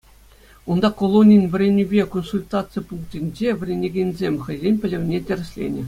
[0.71, 5.79] Унта колонин вӗренӳпе консультаци пунктӗнче вӗренекенсем хӑйсен пӗлӗвне тӗрӗсленӗ.